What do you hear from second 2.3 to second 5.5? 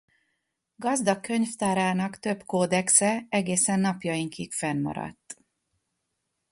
kódexe egészen napjainkig fennmaradt.